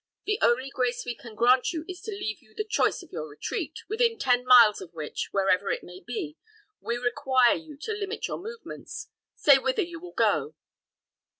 [0.25, 3.27] The only grace we can grant you is to leave you the choice of your
[3.27, 6.39] retreat, within ten miles of which, wherever it may be,
[6.79, 9.09] we require you to limit your movements.
[9.35, 10.55] Say whither you will go."